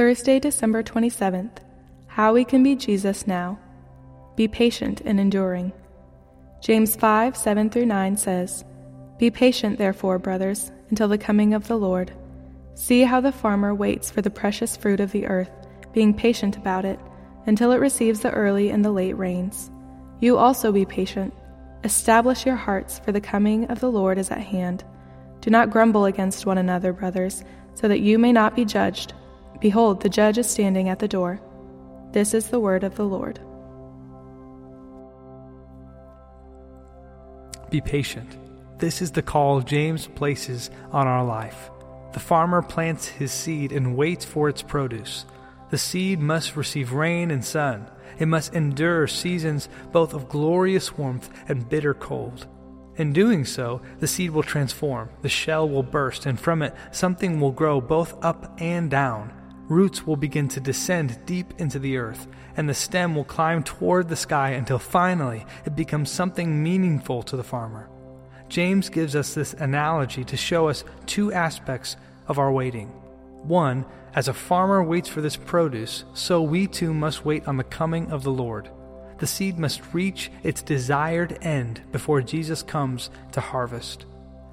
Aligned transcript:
Thursday, 0.00 0.40
December 0.40 0.82
27th. 0.82 1.58
How 2.06 2.32
we 2.32 2.42
can 2.42 2.62
be 2.62 2.74
Jesus 2.74 3.26
now. 3.26 3.58
Be 4.34 4.48
patient 4.48 5.02
and 5.04 5.20
enduring. 5.20 5.74
James 6.62 6.96
5 6.96 7.36
7 7.36 7.68
through 7.68 7.84
9 7.84 8.16
says, 8.16 8.64
Be 9.18 9.30
patient, 9.30 9.76
therefore, 9.76 10.18
brothers, 10.18 10.72
until 10.88 11.06
the 11.06 11.18
coming 11.18 11.52
of 11.52 11.68
the 11.68 11.76
Lord. 11.76 12.12
See 12.72 13.02
how 13.02 13.20
the 13.20 13.30
farmer 13.30 13.74
waits 13.74 14.10
for 14.10 14.22
the 14.22 14.30
precious 14.30 14.74
fruit 14.74 15.00
of 15.00 15.12
the 15.12 15.26
earth, 15.26 15.50
being 15.92 16.14
patient 16.14 16.56
about 16.56 16.86
it, 16.86 16.98
until 17.44 17.70
it 17.70 17.76
receives 17.76 18.20
the 18.20 18.30
early 18.30 18.70
and 18.70 18.82
the 18.82 18.92
late 18.92 19.18
rains. 19.18 19.70
You 20.18 20.38
also 20.38 20.72
be 20.72 20.86
patient. 20.86 21.34
Establish 21.84 22.46
your 22.46 22.56
hearts, 22.56 23.00
for 23.00 23.12
the 23.12 23.20
coming 23.20 23.66
of 23.66 23.80
the 23.80 23.90
Lord 23.90 24.16
is 24.16 24.30
at 24.30 24.38
hand. 24.38 24.82
Do 25.42 25.50
not 25.50 25.68
grumble 25.68 26.06
against 26.06 26.46
one 26.46 26.56
another, 26.56 26.94
brothers, 26.94 27.44
so 27.74 27.86
that 27.86 28.00
you 28.00 28.18
may 28.18 28.32
not 28.32 28.56
be 28.56 28.64
judged. 28.64 29.12
Behold, 29.60 30.00
the 30.00 30.08
judge 30.08 30.38
is 30.38 30.48
standing 30.48 30.88
at 30.88 30.98
the 30.98 31.08
door. 31.08 31.40
This 32.12 32.34
is 32.34 32.48
the 32.48 32.60
word 32.60 32.82
of 32.82 32.96
the 32.96 33.04
Lord. 33.04 33.38
Be 37.70 37.80
patient. 37.80 38.36
This 38.78 39.02
is 39.02 39.12
the 39.12 39.22
call 39.22 39.60
James 39.60 40.06
places 40.06 40.70
on 40.90 41.06
our 41.06 41.24
life. 41.24 41.70
The 42.14 42.20
farmer 42.20 42.62
plants 42.62 43.06
his 43.06 43.30
seed 43.30 43.70
and 43.70 43.96
waits 43.96 44.24
for 44.24 44.48
its 44.48 44.62
produce. 44.62 45.26
The 45.70 45.78
seed 45.78 46.18
must 46.18 46.56
receive 46.56 46.92
rain 46.92 47.30
and 47.30 47.44
sun. 47.44 47.88
It 48.18 48.26
must 48.26 48.54
endure 48.54 49.06
seasons 49.06 49.68
both 49.92 50.14
of 50.14 50.28
glorious 50.28 50.96
warmth 50.98 51.30
and 51.48 51.68
bitter 51.68 51.94
cold. 51.94 52.48
In 52.96 53.12
doing 53.12 53.44
so, 53.44 53.80
the 54.00 54.08
seed 54.08 54.30
will 54.30 54.42
transform, 54.42 55.10
the 55.22 55.28
shell 55.28 55.68
will 55.68 55.84
burst, 55.84 56.26
and 56.26 56.38
from 56.38 56.60
it 56.60 56.74
something 56.90 57.40
will 57.40 57.52
grow 57.52 57.80
both 57.80 58.14
up 58.24 58.58
and 58.60 58.90
down. 58.90 59.32
Roots 59.70 60.04
will 60.04 60.16
begin 60.16 60.48
to 60.48 60.60
descend 60.60 61.24
deep 61.26 61.54
into 61.58 61.78
the 61.78 61.96
earth, 61.96 62.26
and 62.56 62.68
the 62.68 62.74
stem 62.74 63.14
will 63.14 63.22
climb 63.22 63.62
toward 63.62 64.08
the 64.08 64.16
sky 64.16 64.50
until 64.50 64.80
finally 64.80 65.46
it 65.64 65.76
becomes 65.76 66.10
something 66.10 66.60
meaningful 66.60 67.22
to 67.22 67.36
the 67.36 67.44
farmer. 67.44 67.88
James 68.48 68.88
gives 68.88 69.14
us 69.14 69.32
this 69.32 69.54
analogy 69.54 70.24
to 70.24 70.36
show 70.36 70.68
us 70.68 70.82
two 71.06 71.32
aspects 71.32 71.96
of 72.26 72.40
our 72.40 72.50
waiting. 72.50 72.88
One, 73.44 73.86
as 74.12 74.26
a 74.26 74.34
farmer 74.34 74.82
waits 74.82 75.08
for 75.08 75.20
this 75.20 75.36
produce, 75.36 76.04
so 76.14 76.42
we 76.42 76.66
too 76.66 76.92
must 76.92 77.24
wait 77.24 77.46
on 77.46 77.56
the 77.56 77.62
coming 77.62 78.10
of 78.10 78.24
the 78.24 78.32
Lord. 78.32 78.68
The 79.18 79.28
seed 79.28 79.56
must 79.56 79.94
reach 79.94 80.32
its 80.42 80.62
desired 80.62 81.38
end 81.42 81.80
before 81.92 82.22
Jesus 82.22 82.64
comes 82.64 83.08
to 83.30 83.40
harvest. 83.40 84.06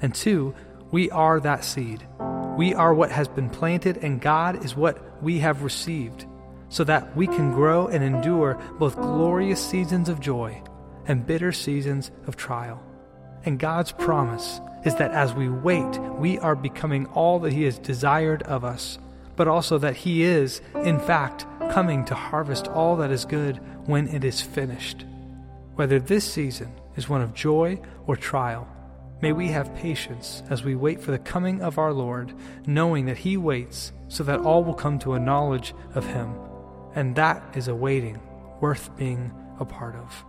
And 0.00 0.14
two, 0.14 0.54
we 0.90 1.10
are 1.10 1.38
that 1.40 1.64
seed. 1.64 2.02
We 2.56 2.74
are 2.74 2.92
what 2.92 3.10
has 3.10 3.28
been 3.28 3.48
planted, 3.48 3.96
and 3.98 4.20
God 4.20 4.64
is 4.64 4.76
what 4.76 5.22
we 5.22 5.38
have 5.38 5.62
received, 5.62 6.26
so 6.68 6.84
that 6.84 7.16
we 7.16 7.26
can 7.26 7.52
grow 7.52 7.86
and 7.88 8.04
endure 8.04 8.60
both 8.78 8.96
glorious 8.96 9.64
seasons 9.64 10.08
of 10.10 10.20
joy 10.20 10.62
and 11.06 11.26
bitter 11.26 11.52
seasons 11.52 12.10
of 12.26 12.36
trial. 12.36 12.82
And 13.44 13.58
God's 13.58 13.92
promise 13.92 14.60
is 14.84 14.94
that 14.96 15.12
as 15.12 15.32
we 15.32 15.48
wait, 15.48 15.98
we 16.18 16.38
are 16.40 16.54
becoming 16.54 17.06
all 17.06 17.38
that 17.40 17.52
He 17.52 17.64
has 17.64 17.78
desired 17.78 18.42
of 18.42 18.64
us, 18.64 18.98
but 19.34 19.48
also 19.48 19.78
that 19.78 19.96
He 19.96 20.22
is, 20.22 20.60
in 20.84 21.00
fact, 21.00 21.46
coming 21.70 22.04
to 22.04 22.14
harvest 22.14 22.68
all 22.68 22.96
that 22.96 23.10
is 23.10 23.24
good 23.24 23.56
when 23.86 24.08
it 24.08 24.24
is 24.24 24.42
finished. 24.42 25.06
Whether 25.74 25.98
this 25.98 26.30
season 26.30 26.72
is 26.96 27.08
one 27.08 27.22
of 27.22 27.32
joy 27.32 27.80
or 28.06 28.14
trial, 28.14 28.68
may 29.22 29.32
we 29.32 29.48
have 29.48 29.74
patience 29.76 30.42
as 30.50 30.64
we 30.64 30.74
wait 30.74 31.00
for 31.00 31.12
the 31.12 31.18
coming 31.18 31.62
of 31.62 31.78
our 31.78 31.92
Lord, 31.92 32.34
knowing 32.66 33.06
that 33.06 33.16
He 33.16 33.38
waits 33.38 33.92
so 34.08 34.22
that 34.24 34.40
all 34.40 34.62
will 34.62 34.74
come 34.74 34.98
to 34.98 35.14
a 35.14 35.20
knowledge 35.20 35.72
of 35.94 36.04
Him. 36.04 36.34
And 36.94 37.16
that 37.16 37.42
is 37.56 37.68
a 37.68 37.74
waiting 37.74 38.20
worth 38.60 38.94
being 38.98 39.32
a 39.58 39.64
part 39.64 39.94
of. 39.94 40.24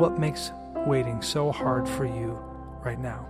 What 0.00 0.18
makes 0.18 0.50
waiting 0.86 1.20
so 1.20 1.52
hard 1.52 1.86
for 1.86 2.06
you 2.06 2.38
right 2.82 2.98
now? 2.98 3.28